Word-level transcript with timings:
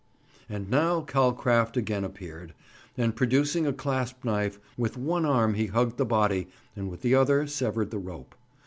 And 0.49 0.67
now 0.67 1.01
Calcraft 1.01 1.77
again 1.77 2.03
appeared, 2.03 2.55
and 2.97 3.15
producing 3.15 3.67
a 3.67 3.71
clasp 3.71 4.25
knife, 4.25 4.59
with 4.75 4.97
one 4.97 5.25
arm 5.25 5.53
he 5.53 5.67
hugged 5.67 5.97
the 5.97 6.05
body 6.05 6.47
and 6.75 6.89
with 6.89 7.01
the 7.03 7.13
other 7.13 7.45
severed 7.45 7.91
the 7.91 7.99
rope. 7.99 8.33